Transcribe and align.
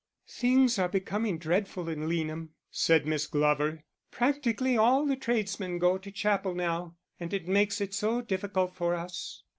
"Things 0.27 0.79
are 0.79 0.89
becoming 0.89 1.37
dreadful 1.37 1.87
in 1.87 2.09
Leanham," 2.09 2.55
said 2.71 3.05
Miss 3.05 3.27
Glover. 3.27 3.83
"Practically 4.09 4.75
all 4.75 5.05
the 5.05 5.15
tradesmen 5.15 5.77
go 5.77 5.99
to 5.99 6.09
chapel 6.09 6.55
now, 6.55 6.95
and 7.19 7.31
it 7.35 7.47
makes 7.47 7.79
it 7.79 7.93
so 7.93 8.19
difficult 8.19 8.73
for 8.73 8.95
us." 8.95 9.43